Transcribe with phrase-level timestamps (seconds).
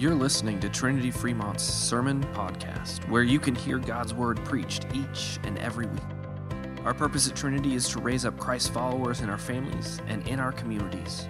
[0.00, 5.38] You're listening to Trinity Fremont's Sermon Podcast, where you can hear God's Word preached each
[5.44, 6.00] and every week.
[6.86, 10.40] Our purpose at Trinity is to raise up Christ followers in our families and in
[10.40, 11.28] our communities.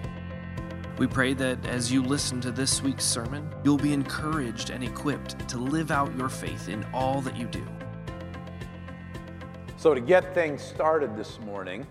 [0.97, 5.49] We pray that as you listen to this week's sermon, you'll be encouraged and equipped
[5.49, 7.67] to live out your faith in all that you do.
[9.75, 11.85] So, to get things started this morning,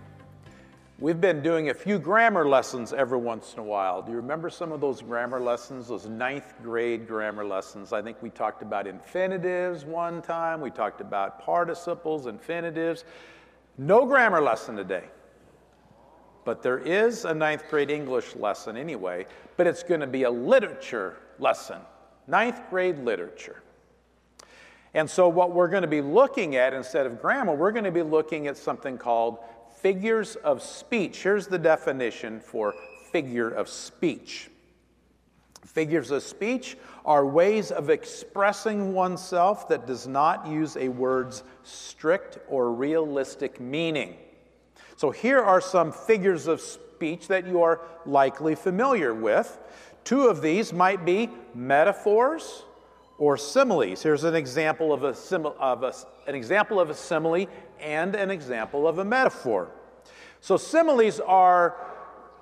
[1.01, 4.03] we've been doing a few grammar lessons every once in a while.
[4.03, 7.91] Do you remember some of those grammar lessons, those ninth grade grammar lessons?
[7.91, 13.03] I think we talked about infinitives one time, we talked about participles, infinitives.
[13.79, 15.05] No grammar lesson today.
[16.45, 19.25] But there is a ninth grade English lesson anyway,
[19.57, 21.79] but it's going to be a literature lesson.
[22.27, 23.63] Ninth grade literature.
[24.93, 27.91] And so, what we're going to be looking at instead of grammar, we're going to
[27.91, 29.39] be looking at something called
[29.81, 31.23] figures of speech.
[31.23, 32.73] Here's the definition for
[33.11, 34.51] figure of speech
[35.71, 42.39] figures of speech are ways of expressing oneself that does not use a word's strict
[42.49, 44.15] or realistic meaning.
[44.97, 49.57] So, here are some figures of speech that you are likely familiar with.
[50.03, 52.63] Two of these might be metaphors
[53.17, 54.03] or similes.
[54.03, 55.93] Here's an example of, a, sim- of a,
[56.27, 57.47] an example of a simile
[57.79, 59.71] and an example of a metaphor.
[60.41, 61.75] So similes are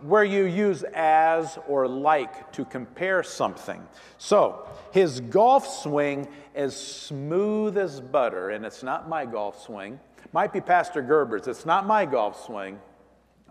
[0.02, 3.86] where you use as or like to compare something.
[4.18, 10.00] So his golf swing is smooth as butter, and it's not my golf swing.
[10.32, 11.48] Might be Pastor Gerber's.
[11.48, 12.80] It's not my golf swing.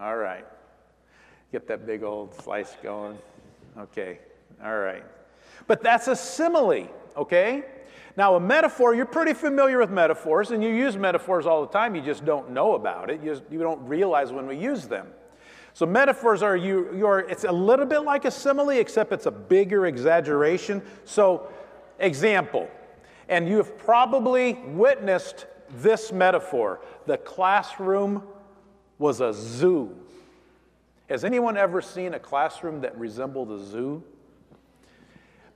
[0.00, 0.46] All right.
[1.52, 3.18] Get that big old slice going.
[3.78, 4.18] Okay.
[4.64, 5.04] All right.
[5.66, 7.64] But that's a simile okay?
[8.18, 11.94] Now, a metaphor, you're pretty familiar with metaphors, and you use metaphors all the time,
[11.94, 13.22] you just don't know about it.
[13.22, 15.06] You, just, you don't realize when we use them.
[15.72, 19.30] So, metaphors are, you, you're, it's a little bit like a simile, except it's a
[19.30, 20.82] bigger exaggeration.
[21.04, 21.48] So,
[22.00, 22.68] example,
[23.28, 25.46] and you have probably witnessed
[25.76, 28.24] this metaphor the classroom
[28.98, 29.94] was a zoo.
[31.08, 34.02] Has anyone ever seen a classroom that resembled a zoo?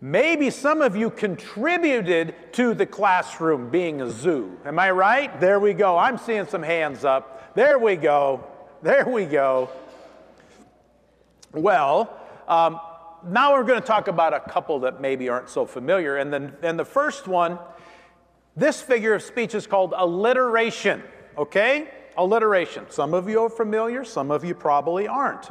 [0.05, 4.59] Maybe some of you contributed to the classroom being a zoo.
[4.65, 5.41] Am I right?
[5.41, 5.97] There we go.
[5.97, 7.55] I'm seeing some hands up.
[7.55, 8.45] There we go.
[8.83, 9.71] There we go.
[11.53, 12.19] Well,
[12.49, 12.81] um,
[13.29, 16.17] now we're going to talk about a couple that maybe aren't so familiar.
[16.17, 17.61] And then and the first one,
[18.57, 21.01] this figure of speech is called alliteration.
[21.39, 21.89] Okay?
[22.17, 22.87] Alliteration.
[22.91, 25.49] Some of you are familiar, some of you probably aren't.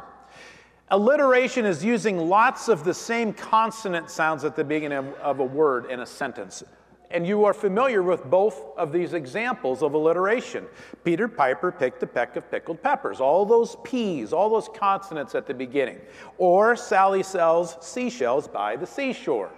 [0.92, 5.90] Alliteration is using lots of the same consonant sounds at the beginning of, a word
[5.90, 6.62] in a sentence.
[7.10, 10.66] And you are familiar with both of these examples of alliteration.
[11.02, 13.20] Peter Piper picked a peck of pickled peppers.
[13.20, 15.98] All those P's, all those consonants at the beginning.
[16.36, 19.50] Or Sally sells seashells by the seashore.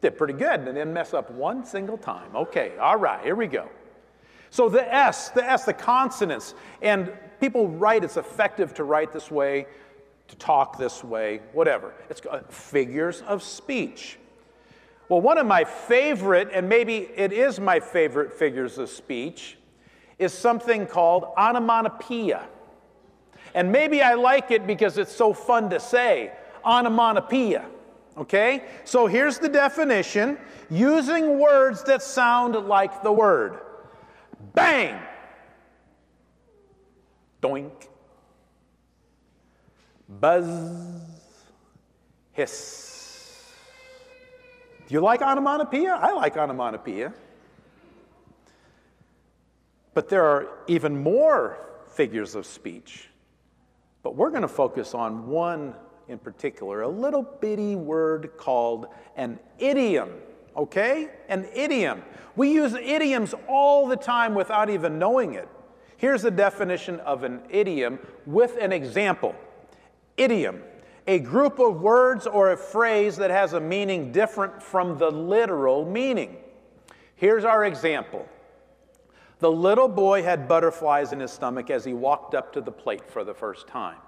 [0.00, 2.34] Did pretty good and didn't mess up one single time.
[2.34, 3.68] Okay, all right, here we go.
[4.52, 6.52] So the S, the S, the consonants,
[6.82, 9.64] and people write, it's effective to write this way
[10.28, 11.94] to talk this way, whatever.
[12.10, 14.18] It's uh, figures of speech.
[15.08, 19.56] Well, one of my favorite, and maybe it is my favorite figures of speech,
[20.18, 22.46] is something called onomatopoeia.
[23.54, 26.30] And maybe I like it because it's so fun to say,
[26.62, 27.64] onomatopoeia.
[28.18, 28.64] Okay?
[28.84, 30.36] So here's the definition
[30.68, 33.61] using words that sound like the word.
[34.54, 35.00] Bang!
[37.40, 37.88] Doink
[40.20, 41.00] buzz,
[42.32, 43.52] hiss.
[44.86, 45.94] Do you like onomatopoeia?
[45.94, 47.12] I like onomatopoeia.
[49.94, 53.08] But there are even more figures of speech.
[54.02, 55.74] But we're going to focus on one
[56.08, 58.86] in particular, a little bitty word called
[59.16, 60.10] an idiom.
[60.56, 61.08] Okay?
[61.28, 62.02] An idiom.
[62.36, 65.48] We use idioms all the time without even knowing it.
[65.96, 69.34] Here's the definition of an idiom with an example.
[70.16, 70.62] Idiom,
[71.06, 75.84] a group of words or a phrase that has a meaning different from the literal
[75.84, 76.36] meaning.
[77.14, 78.26] Here's our example
[79.38, 83.08] The little boy had butterflies in his stomach as he walked up to the plate
[83.08, 83.98] for the first time.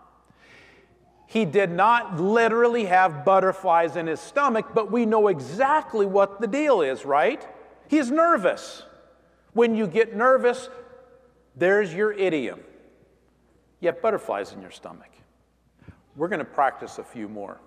[1.26, 6.46] He did not literally have butterflies in his stomach, but we know exactly what the
[6.46, 7.46] deal is, right?
[7.88, 8.82] He's nervous.
[9.52, 10.68] When you get nervous,
[11.56, 12.60] there's your idiom.
[13.80, 15.10] You have butterflies in your stomach.
[16.16, 17.60] We're going to practice a few more.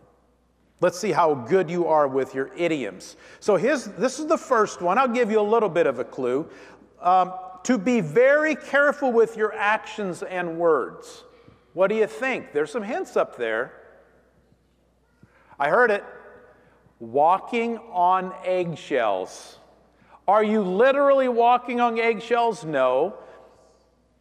[0.80, 3.18] Let's see how good you are with your idioms.
[3.40, 4.98] So, his, this is the first one.
[4.98, 6.48] I'll give you a little bit of a clue.
[7.02, 7.34] Um,
[7.64, 11.24] to be very careful with your actions and words.
[11.78, 12.54] What do you think?
[12.54, 13.72] There's some hints up there.
[15.60, 16.04] I heard it.
[17.00, 19.60] walking on eggshells.
[20.28, 22.66] Are you literally walking on eggshells?
[22.66, 23.20] No.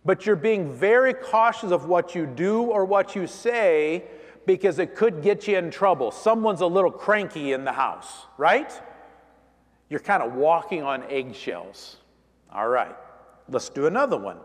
[0.05, 4.05] But you're being very cautious of what you do or what you say
[4.45, 6.11] because it could get you in trouble.
[6.11, 8.71] Someone's a little cranky in the house, right?
[9.89, 11.97] You're kind of walking on eggshells.
[12.53, 12.95] All right,
[13.49, 14.37] let's do another one.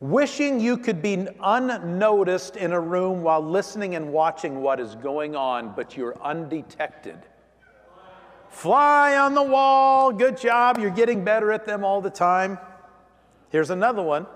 [0.00, 5.34] Wishing you could be unnoticed in a room while listening and watching what is going
[5.34, 7.18] on, but you're undetected.
[8.48, 12.58] Fly on the wall, good job, you're getting better at them all the time.
[13.50, 14.26] Here's another one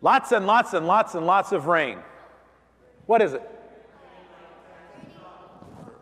[0.00, 1.98] lots and lots and lots and lots of rain.
[3.06, 3.42] What is it?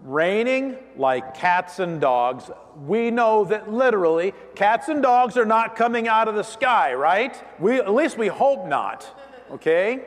[0.03, 2.51] Raining like cats and dogs.
[2.87, 7.41] We know that literally cats and dogs are not coming out of the sky, right?
[7.61, 9.07] We, at least we hope not,
[9.53, 10.05] okay?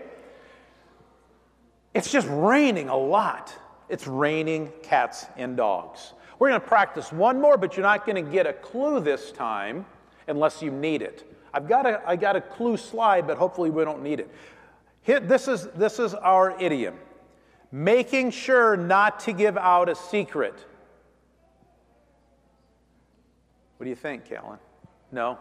[1.94, 3.54] It's just raining a lot.
[3.88, 6.14] It's raining cats and dogs.
[6.40, 9.32] We're going to practice one more, but you're not going to get a clue this
[9.32, 9.86] time
[10.28, 11.32] unless you need it.
[11.54, 14.30] I've got a, I got a clue slide, but hopefully we don't need it.
[15.04, 16.96] Here, this, is, this is our idiom
[17.76, 20.54] making sure not to give out a secret.
[23.76, 24.60] What do you think, Callan?
[25.12, 25.38] No?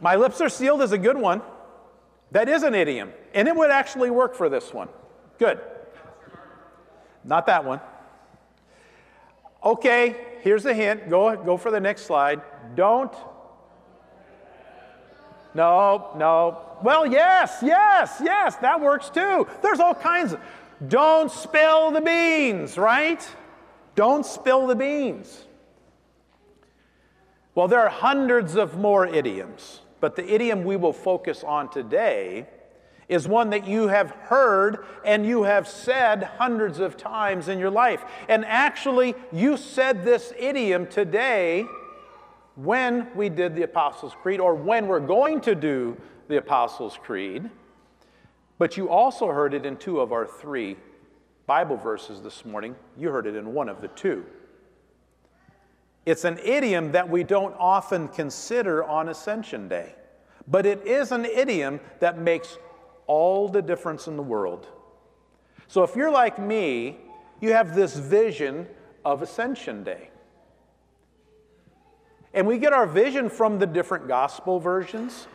[0.00, 1.40] My lips are sealed is a good one.
[2.30, 4.90] That is an idiom, and it would actually work for this one.
[5.38, 5.58] Good.
[7.24, 7.80] Not that one.
[9.64, 11.08] Okay, here's a hint.
[11.08, 12.42] Go, go for the next slide.
[12.74, 13.14] Don't.
[15.54, 16.76] No, no.
[16.82, 19.46] Well, yes, yes, yes, that works too.
[19.62, 20.40] There's all kinds of.
[20.86, 23.26] Don't spill the beans, right?
[23.96, 25.44] Don't spill the beans.
[27.56, 32.46] Well, there are hundreds of more idioms, but the idiom we will focus on today
[33.08, 37.70] is one that you have heard and you have said hundreds of times in your
[37.70, 38.04] life.
[38.28, 41.66] And actually, you said this idiom today
[42.58, 45.96] when we did the Apostles' Creed or when we're going to do
[46.26, 47.48] the Apostles' Creed.
[48.58, 50.76] But you also heard it in two of our three
[51.46, 52.74] Bible verses this morning.
[52.96, 54.26] You heard it in one of the two.
[56.04, 59.94] It's an idiom that we don't often consider on Ascension Day,
[60.48, 62.58] but it is an idiom that makes
[63.06, 64.66] all the difference in the world.
[65.68, 66.98] So if you're like me,
[67.40, 68.66] you have this vision
[69.04, 70.10] of Ascension Day.
[72.34, 75.26] And we get our vision from the different gospel versions.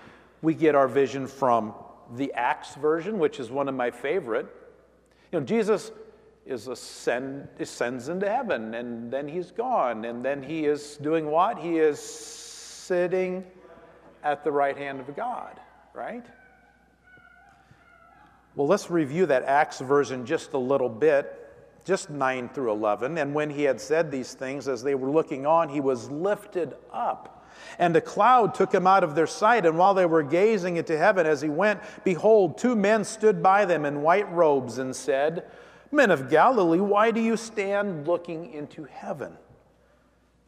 [0.42, 1.74] We get our vision from
[2.16, 4.48] the Acts version, which is one of my favorite.
[5.32, 5.92] You know, Jesus
[6.46, 11.58] is ascend, ascends into heaven, and then he's gone, and then he is doing what?
[11.58, 13.46] He is sitting
[14.24, 15.60] at the right hand of God,
[15.94, 16.26] right?
[18.56, 21.53] Well, let's review that Acts version just a little bit,
[21.84, 23.18] just 9 through 11.
[23.18, 26.76] And when he had said these things, as they were looking on, he was lifted
[26.92, 27.46] up.
[27.80, 29.66] And a cloud took him out of their sight.
[29.66, 33.66] And while they were gazing into heaven as he went, behold, two men stood by
[33.66, 35.46] them in white robes and said,
[35.92, 39.38] Men of Galilee, why do you stand looking into heaven?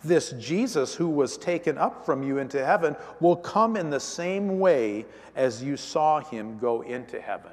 [0.03, 4.59] This Jesus who was taken up from you into heaven will come in the same
[4.59, 5.05] way
[5.35, 7.51] as you saw him go into heaven.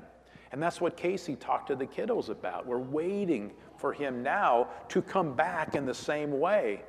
[0.53, 2.67] And that's what Casey talked to the kiddos about.
[2.67, 3.53] We're waiting
[3.83, 6.83] for him now to come back in the same way.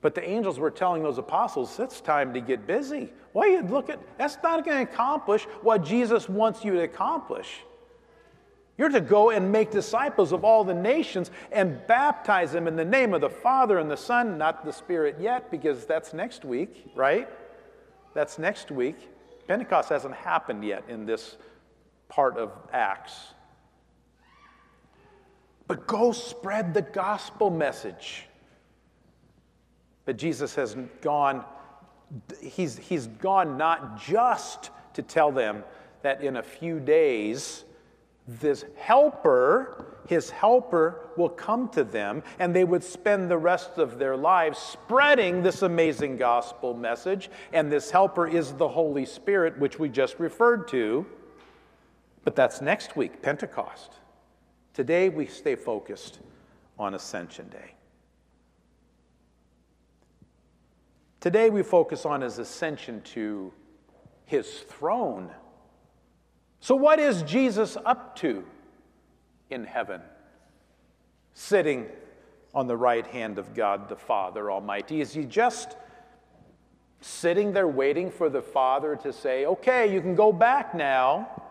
[0.00, 3.12] But the angels were telling those apostles, it's time to get busy.
[3.32, 7.62] Why you look at that's not going to accomplish what Jesus wants you to accomplish.
[8.76, 12.84] You're to go and make disciples of all the nations and baptize them in the
[12.84, 16.92] name of the Father and the Son, not the Spirit yet, because that's next week,
[16.94, 17.28] right?
[18.14, 18.96] That's next week.
[19.48, 21.38] Pentecost hasn't happened yet in this
[22.08, 23.34] part of Acts.
[25.68, 28.24] But go spread the gospel message.
[30.06, 31.44] But Jesus has gone,
[32.40, 35.62] he's, he's gone not just to tell them
[36.02, 37.64] that in a few days,
[38.26, 43.98] this helper, his helper, will come to them, and they would spend the rest of
[43.98, 47.30] their lives spreading this amazing gospel message.
[47.52, 51.04] And this helper is the Holy Spirit, which we just referred to.
[52.24, 53.92] But that's next week, Pentecost.
[54.78, 56.20] Today, we stay focused
[56.78, 57.74] on Ascension Day.
[61.18, 63.52] Today, we focus on his ascension to
[64.24, 65.30] his throne.
[66.60, 68.44] So, what is Jesus up to
[69.50, 70.00] in heaven?
[71.34, 71.88] Sitting
[72.54, 75.00] on the right hand of God the Father Almighty.
[75.00, 75.76] Is he just
[77.00, 81.47] sitting there waiting for the Father to say, okay, you can go back now?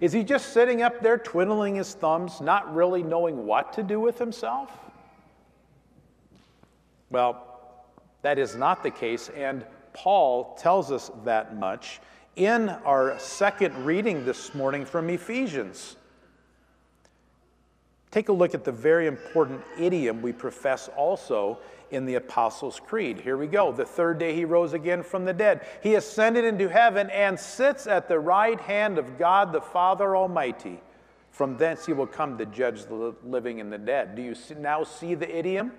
[0.00, 4.00] Is he just sitting up there twiddling his thumbs, not really knowing what to do
[4.00, 4.70] with himself?
[7.10, 7.44] Well,
[8.22, 12.00] that is not the case, and Paul tells us that much
[12.36, 15.96] in our second reading this morning from Ephesians.
[18.10, 21.58] Take a look at the very important idiom we profess also
[21.90, 23.20] in the Apostles' Creed.
[23.20, 23.72] Here we go.
[23.72, 25.66] The third day he rose again from the dead.
[25.82, 30.80] He ascended into heaven and sits at the right hand of God the Father Almighty.
[31.30, 34.16] From thence he will come to judge the living and the dead.
[34.16, 35.72] Do you now see the idiom?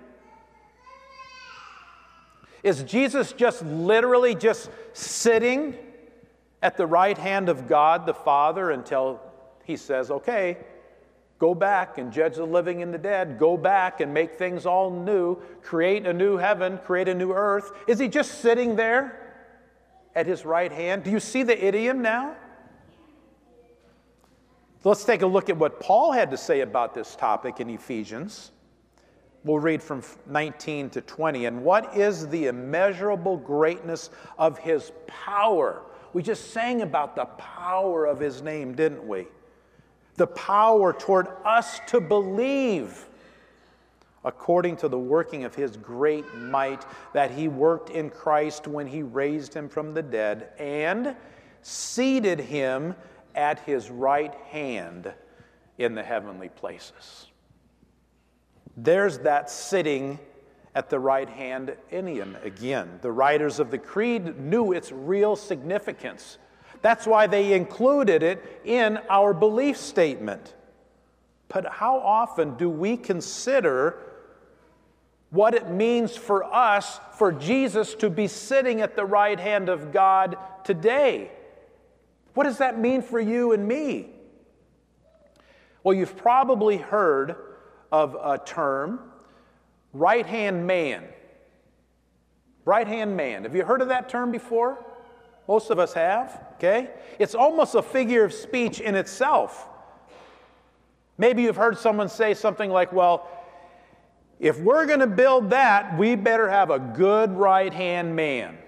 [2.62, 5.76] Is Jesus just literally just sitting
[6.62, 9.20] at the right hand of God the Father until
[9.64, 10.58] he says, okay,
[11.40, 13.38] Go back and judge the living and the dead.
[13.38, 15.36] Go back and make things all new.
[15.62, 17.72] Create a new heaven, create a new earth.
[17.88, 19.34] Is he just sitting there
[20.14, 21.02] at his right hand?
[21.02, 22.36] Do you see the idiom now?
[24.84, 28.50] Let's take a look at what Paul had to say about this topic in Ephesians.
[29.42, 31.46] We'll read from 19 to 20.
[31.46, 35.84] And what is the immeasurable greatness of his power?
[36.12, 39.26] We just sang about the power of his name, didn't we?
[40.16, 43.06] The power toward us to believe
[44.24, 49.02] according to the working of his great might that he worked in Christ when he
[49.02, 51.16] raised him from the dead and
[51.62, 52.94] seated him
[53.34, 55.12] at his right hand
[55.78, 57.28] in the heavenly places.
[58.76, 60.18] There's that sitting
[60.74, 62.98] at the right hand idiom again.
[63.02, 66.38] The writers of the Creed knew its real significance.
[66.82, 70.54] That's why they included it in our belief statement.
[71.48, 73.98] But how often do we consider
[75.30, 79.92] what it means for us, for Jesus to be sitting at the right hand of
[79.92, 81.30] God today?
[82.34, 84.10] What does that mean for you and me?
[85.82, 87.36] Well, you've probably heard
[87.90, 89.00] of a term,
[89.92, 91.04] right hand man.
[92.64, 93.42] Right hand man.
[93.44, 94.84] Have you heard of that term before?
[95.50, 96.90] Most of us have, okay?
[97.18, 99.66] It's almost a figure of speech in itself.
[101.18, 103.28] Maybe you've heard someone say something like, well,
[104.38, 108.58] if we're going to build that, we better have a good right hand man.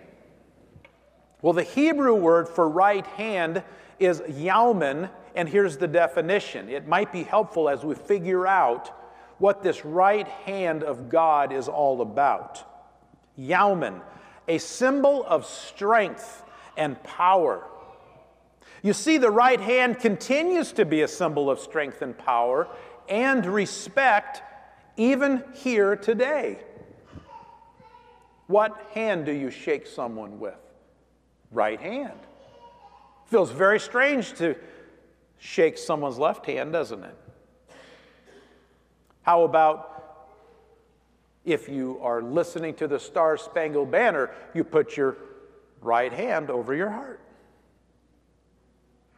[1.40, 3.62] Well, the Hebrew word for right hand
[4.00, 6.68] is yaumen, and here's the definition.
[6.68, 8.88] It might be helpful as we figure out
[9.38, 12.64] what this right hand of God is all about.
[13.38, 14.00] Yaumen,
[14.48, 16.42] a symbol of strength
[16.76, 17.66] and power.
[18.82, 22.68] You see, the right hand continues to be a symbol of strength and power
[23.08, 24.42] and respect
[24.96, 26.58] even here today.
[28.46, 30.58] What hand do you shake someone with?
[31.50, 32.18] Right hand.
[33.26, 34.56] Feels very strange to
[35.38, 37.16] shake someone's left hand, doesn't it?
[39.22, 39.88] How about
[41.44, 45.16] if you are listening to the Star Spangled Banner, you put your
[45.82, 47.20] right hand over your heart.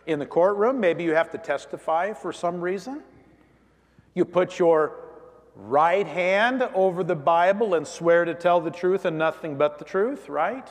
[0.06, 3.02] In the courtroom, maybe you have to testify for some reason.
[4.14, 4.96] You put your
[5.56, 9.84] right hand over the Bible and swear to tell the truth and nothing but the
[9.84, 10.68] truth, right?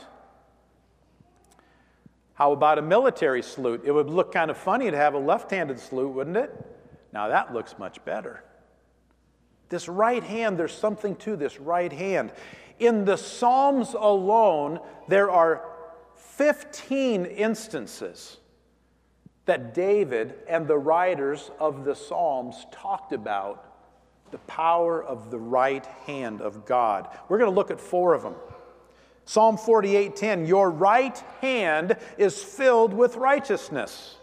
[2.36, 3.82] How about a military salute?
[3.86, 6.52] It would look kind of funny to have a left handed salute, wouldn't it?
[7.12, 8.44] Now that looks much better.
[9.70, 12.32] This right hand, there's something to this right hand.
[12.80, 15.73] In the Psalms alone, there are
[16.16, 18.38] 15 instances
[19.46, 23.74] that David and the writers of the Psalms talked about
[24.32, 27.08] the power of the right hand of God.
[27.30, 28.36] We're going to look at four of them.
[29.26, 34.18] Psalm 48:10, your right hand is filled with righteousness.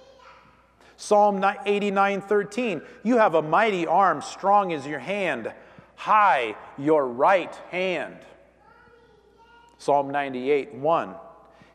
[0.97, 5.53] Psalm 89:13, you have a mighty arm, strong as your hand,
[5.95, 8.19] high your right hand.
[9.79, 11.15] Psalm 98:1,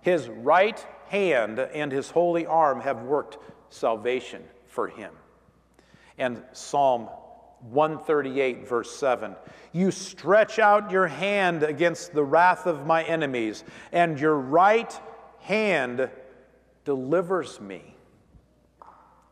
[0.05, 5.11] his right hand and his holy arm have worked salvation for him.
[6.19, 7.09] And Psalm
[7.71, 9.35] 138, verse 7
[9.73, 14.93] You stretch out your hand against the wrath of my enemies, and your right
[15.39, 16.07] hand
[16.83, 17.95] delivers me.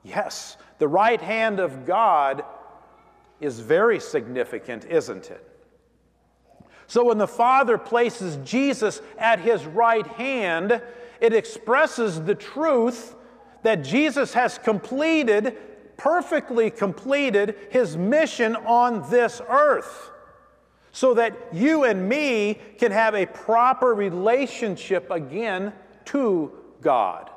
[0.01, 2.43] Yes, the right hand of God
[3.39, 5.52] is very significant, isn't it?
[6.87, 10.81] So when the Father places Jesus at his right hand,
[11.21, 13.15] it expresses the truth
[13.63, 15.57] that Jesus has completed,
[15.97, 20.11] perfectly completed, his mission on this earth.
[20.91, 25.73] So that you and me can have a proper relationship again
[26.05, 27.31] to God.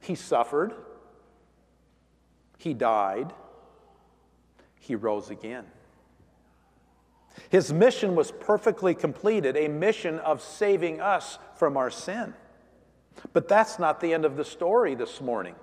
[0.00, 0.74] He suffered,
[2.58, 3.32] He died,
[4.80, 5.64] He rose again.
[7.50, 12.34] His mission was perfectly completed, a mission of saving us from our sin.
[13.32, 15.54] But that's not the end of the story this morning.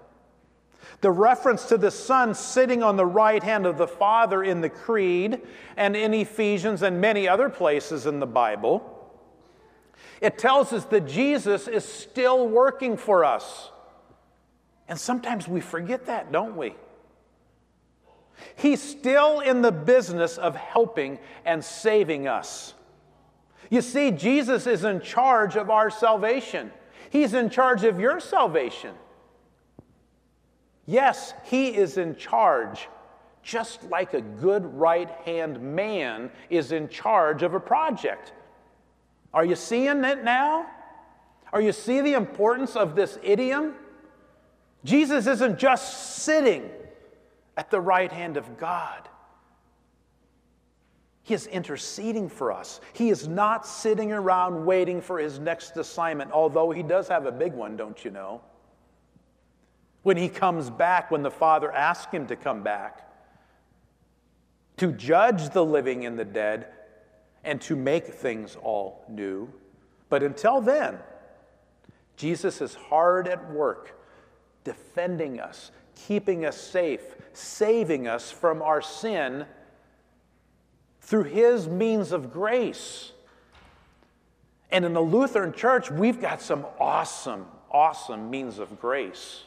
[1.02, 4.70] The reference to the Son sitting on the right hand of the Father in the
[4.70, 5.42] Creed
[5.78, 8.96] and in Ephesians and many other places in the Bible,
[10.22, 13.72] it tells us that Jesus is still working for us.
[14.88, 16.76] And sometimes we forget that, don't we?
[18.56, 22.74] He's still in the business of helping and saving us.
[23.70, 26.72] You see, Jesus is in charge of our salvation.
[27.10, 28.96] He's in charge of your salvation.
[30.86, 32.88] Yes, He is in charge,
[33.44, 38.34] just like a good right hand man is in charge of a project.
[39.34, 40.66] Are you seeing it now?
[41.54, 43.76] Are you seeing the importance of this idiom?
[44.84, 46.70] Jesus isn't just sitting
[47.60, 49.10] at the right hand of God.
[51.24, 52.80] He is interceding for us.
[52.94, 57.34] He is not sitting around waiting for his next assignment, although he does have a
[57.34, 58.40] big one, don't you know?
[60.04, 63.06] When he comes back, when the Father asks him to come back,
[64.78, 66.68] to judge the living and the dead,
[67.44, 69.52] and to make things all new.
[70.08, 70.98] But until then,
[72.16, 74.00] Jesus is hard at work
[74.64, 75.72] defending us,
[76.08, 77.02] keeping us safe,
[77.34, 79.46] saving us from our sin
[81.02, 83.12] through his means of grace.
[84.72, 89.44] And in the Lutheran Church, we've got some awesome, awesome means of grace.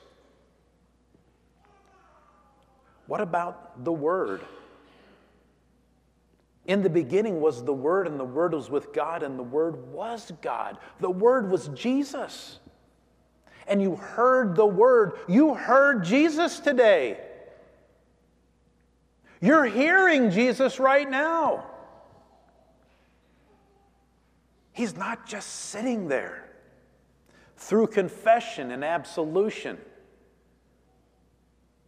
[3.06, 4.40] What about the Word?
[6.66, 9.92] In the beginning was the Word, and the Word was with God, and the Word
[9.92, 10.78] was God.
[11.00, 12.58] The Word was Jesus.
[13.66, 15.12] And you heard the Word.
[15.28, 17.18] You heard Jesus today.
[19.40, 21.66] You're hearing Jesus right now.
[24.72, 26.48] He's not just sitting there.
[27.56, 29.78] Through confession and absolution,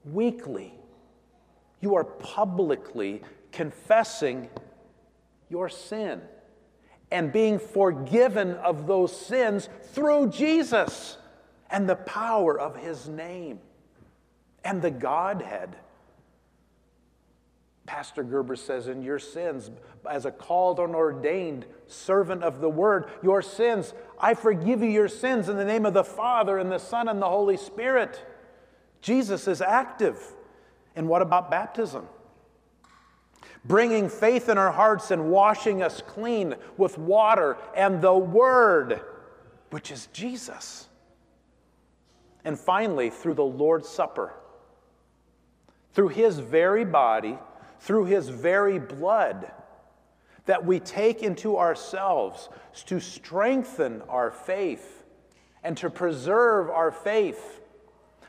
[0.04, 0.74] weekly,
[1.80, 4.48] you are publicly confessing
[5.48, 6.20] your sin
[7.10, 11.16] and being forgiven of those sins through Jesus
[11.70, 13.58] and the power of his name
[14.64, 15.76] and the Godhead.
[17.86, 19.70] Pastor Gerber says, in your sins,
[20.08, 25.08] as a called and ordained servant of the word, your sins, I forgive you your
[25.08, 28.24] sins in the name of the Father and the Son and the Holy Spirit.
[29.02, 30.18] Jesus is active.
[30.96, 32.06] And what about baptism?
[33.66, 39.00] Bringing faith in our hearts and washing us clean with water and the Word,
[39.70, 40.88] which is Jesus.
[42.44, 44.34] And finally, through the Lord's Supper,
[45.92, 47.38] through His very body,
[47.80, 49.50] through His very blood,
[50.46, 52.48] that we take into ourselves
[52.86, 55.04] to strengthen our faith
[55.62, 57.60] and to preserve our faith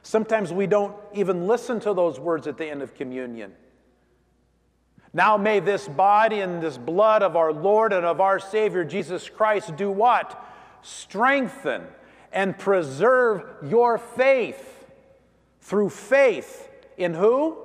[0.05, 3.51] Sometimes we don't even listen to those words at the end of communion.
[5.13, 9.27] Now may this body and this blood of our Lord and of our Savior Jesus
[9.27, 10.39] Christ do what?
[10.83, 11.81] Strengthen
[12.35, 14.85] and preserve your faith
[15.61, 17.57] through faith in who?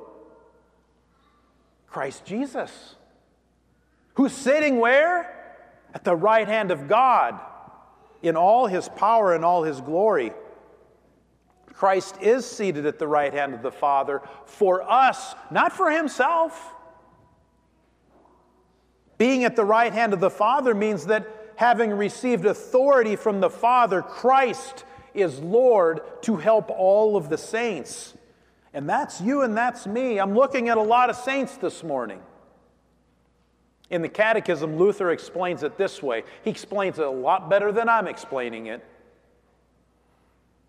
[1.88, 2.94] Christ Jesus.
[4.14, 5.36] Who's sitting where?
[5.92, 7.38] At the right hand of God
[8.22, 10.32] in all his power and all his glory.
[11.72, 16.74] Christ is seated at the right hand of the Father for us, not for himself.
[19.18, 21.26] Being at the right hand of the Father means that
[21.60, 28.14] having received authority from the Father, Christ is Lord to help all of the saints.
[28.72, 30.18] And that's you and that's me.
[30.18, 32.22] I'm looking at a lot of saints this morning.
[33.90, 36.22] In the Catechism, Luther explains it this way.
[36.44, 38.82] He explains it a lot better than I'm explaining it.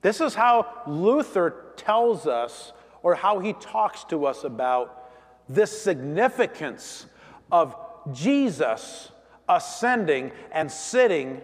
[0.01, 5.10] This is how Luther tells us, or how he talks to us about
[5.47, 7.06] this significance
[7.49, 7.77] of
[8.12, 9.12] Jesus
[9.49, 11.41] ascending and sitting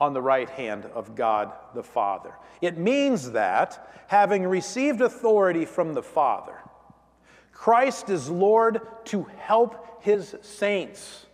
[0.00, 2.34] on the right hand of God the Father.
[2.60, 6.56] It means that, having received authority from the Father,
[7.52, 11.26] Christ is Lord to help his saints.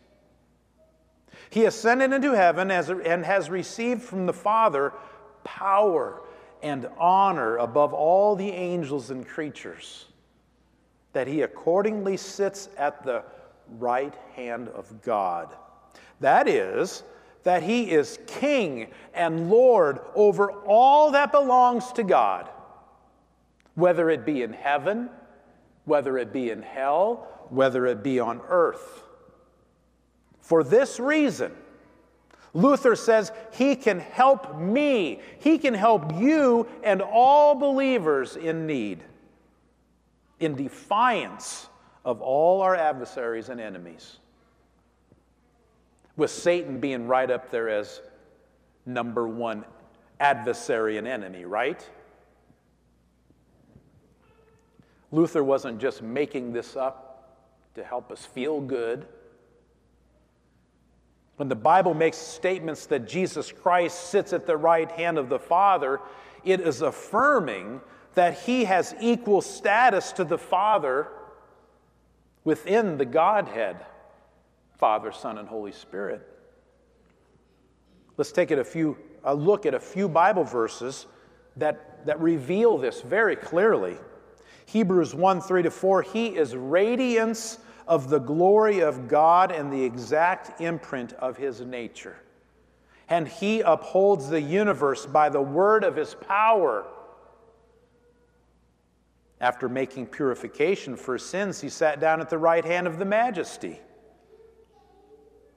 [1.48, 4.92] He ascended into heaven and has received from the Father
[5.42, 6.22] power
[6.62, 10.06] and honor above all the angels and creatures,
[11.12, 13.24] that he accordingly sits at the
[13.78, 15.54] right hand of God.
[16.20, 17.02] That is,
[17.44, 22.48] that he is king and Lord over all that belongs to God,
[23.74, 25.08] whether it be in heaven,
[25.84, 29.02] whether it be in hell, whether it be on earth.
[30.40, 31.52] For this reason,
[32.52, 39.02] Luther says he can help me, he can help you and all believers in need,
[40.40, 41.69] in defiance
[42.04, 44.18] of all our adversaries and enemies
[46.16, 48.00] with Satan being right up there as
[48.86, 49.64] number one
[50.18, 51.88] adversary and enemy, right?
[55.12, 57.38] Luther wasn't just making this up
[57.74, 59.06] to help us feel good.
[61.36, 65.38] When the Bible makes statements that Jesus Christ sits at the right hand of the
[65.38, 66.00] Father,
[66.44, 67.80] it is affirming
[68.14, 71.08] that he has equal status to the Father
[72.44, 73.76] within the Godhead.
[74.76, 76.26] Father, Son, and Holy Spirit.
[78.16, 81.06] Let's take a few a look at a few Bible verses
[81.56, 83.96] that, that reveal this very clearly.
[84.66, 89.82] Hebrews 1 3 to 4, He is radiance of the glory of God and the
[89.82, 92.16] exact imprint of His nature.
[93.08, 96.86] And He upholds the universe by the word of His power.
[99.40, 103.80] After making purification for sins, He sat down at the right hand of the majesty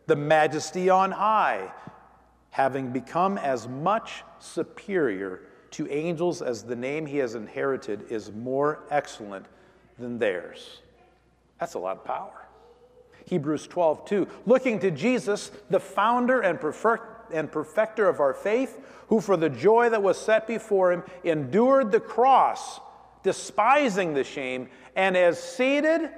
[0.06, 1.72] the majesty on high,
[2.50, 5.42] having become as much superior
[5.72, 9.46] to angels as the name he has inherited is more excellent
[9.98, 10.82] than theirs.
[11.60, 12.48] That's a lot of power.
[13.26, 14.28] Hebrews 12, 2.
[14.46, 16.60] Looking to Jesus, the founder and,
[17.34, 21.92] and perfecter of our faith, who for the joy that was set before him endured
[21.92, 22.82] the cross,
[23.24, 26.10] despising the shame, and is seated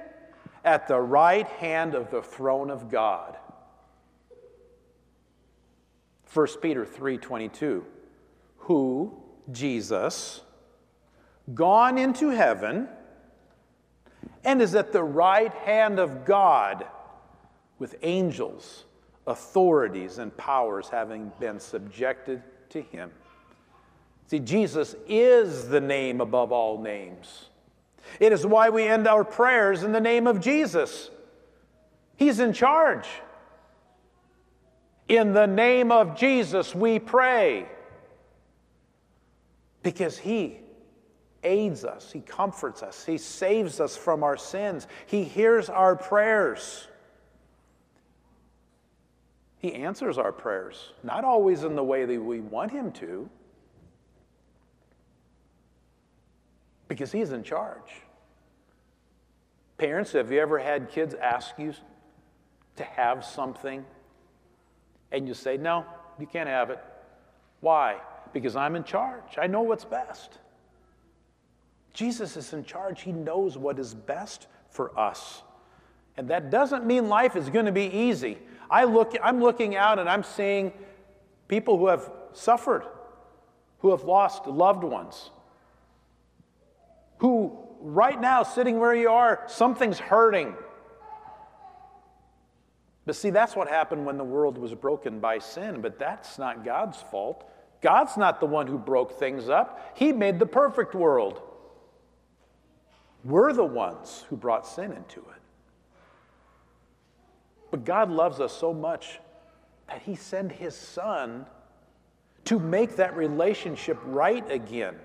[0.64, 3.38] at the right hand of the throne of God.
[6.32, 7.84] 1 Peter 3:22
[8.58, 10.42] who Jesus
[11.54, 12.88] gone into heaven
[14.44, 16.84] and is at the right hand of God
[17.78, 18.84] with angels
[19.26, 23.12] authorities and powers having been subjected to him
[24.26, 27.46] See Jesus is the name above all names.
[28.18, 31.10] It is why we end our prayers in the name of Jesus.
[32.16, 33.06] He's in charge.
[35.08, 37.66] In the name of Jesus, we pray.
[39.82, 40.58] Because He
[41.44, 46.88] aids us, He comforts us, He saves us from our sins, He hears our prayers.
[49.58, 53.28] He answers our prayers, not always in the way that we want Him to,
[56.88, 58.02] because He's in charge.
[59.78, 61.74] Parents, have you ever had kids ask you
[62.76, 63.84] to have something
[65.12, 65.84] and you say, No,
[66.18, 66.82] you can't have it.
[67.60, 67.98] Why?
[68.32, 69.38] Because I'm in charge.
[69.38, 70.38] I know what's best.
[71.92, 73.02] Jesus is in charge.
[73.02, 75.42] He knows what is best for us.
[76.16, 78.38] And that doesn't mean life is going to be easy.
[78.70, 80.72] I look, I'm looking out and I'm seeing
[81.48, 82.84] people who have suffered,
[83.78, 85.30] who have lost loved ones,
[87.18, 90.54] who right now, sitting where you are, something's hurting.
[93.04, 96.64] But see, that's what happened when the world was broken by sin, but that's not
[96.64, 97.48] God's fault.
[97.80, 101.40] God's not the one who broke things up, He made the perfect world.
[103.24, 105.42] We're the ones who brought sin into it.
[107.70, 109.20] But God loves us so much
[109.88, 111.46] that He sent His Son
[112.44, 114.96] to make that relationship right again.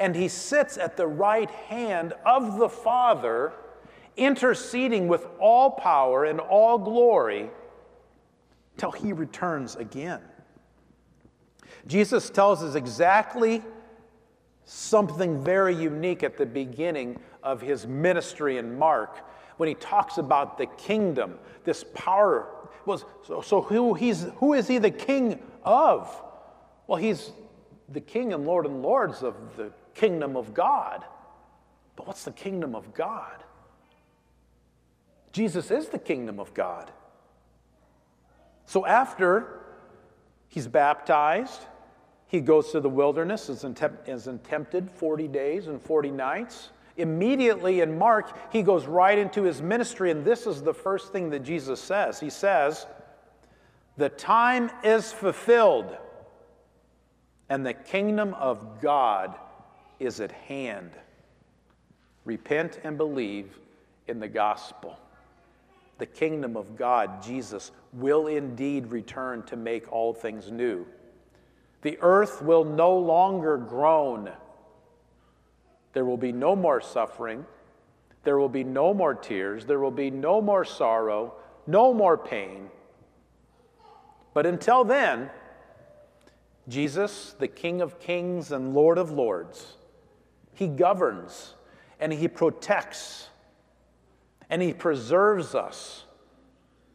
[0.00, 3.52] And He sits at the right hand of the Father
[4.16, 7.50] interceding with all power and all glory
[8.76, 10.20] till he returns again.
[11.86, 13.62] Jesus tells us exactly
[14.64, 20.58] something very unique at the beginning of his ministry in Mark when he talks about
[20.58, 22.48] the kingdom, this power.
[22.86, 26.22] Well, so, so who, he's, who is he the king of?
[26.86, 27.32] Well, he's
[27.88, 31.04] the king and Lord and lords of the kingdom of God.
[31.96, 33.44] But what's the kingdom of God?
[35.32, 36.90] Jesus is the kingdom of God.
[38.66, 39.60] So after
[40.48, 41.60] he's baptized,
[42.26, 43.64] he goes to the wilderness, is,
[44.06, 46.70] is tempted 40 days and 40 nights.
[46.96, 51.30] Immediately in Mark, he goes right into his ministry, and this is the first thing
[51.30, 52.20] that Jesus says.
[52.20, 52.86] He says,
[53.96, 55.96] The time is fulfilled,
[57.48, 59.34] and the kingdom of God
[60.00, 60.90] is at hand.
[62.24, 63.58] Repent and believe
[64.08, 64.98] in the gospel.
[66.00, 70.86] the kingdom of God, Jesus, will indeed return to make all things new.
[71.82, 74.30] The earth will no longer groan.
[75.92, 77.46] There will be no more suffering.
[78.24, 79.66] There will be no more tears.
[79.66, 81.34] There will be no more sorrow,
[81.66, 82.70] no more pain.
[84.32, 85.30] But until then,
[86.66, 89.76] Jesus, the King of kings and Lord of lords,
[90.60, 91.54] he governs
[91.98, 93.30] and he protects
[94.50, 96.04] and he preserves us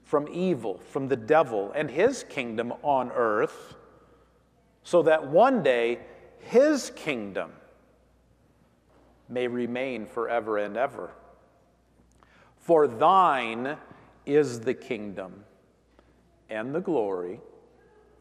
[0.04, 3.74] from evil, from the devil and his kingdom on earth,
[4.84, 5.98] so that one day
[6.38, 7.50] his kingdom
[9.30, 11.10] may remain forever and ever.
[12.60, 13.78] For thine
[14.28, 15.44] is the kingdom
[16.52, 17.40] and the glory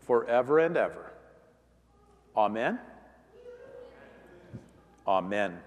[0.06, 1.12] forever and ever.
[2.34, 2.78] Amen.
[5.06, 5.60] Amen.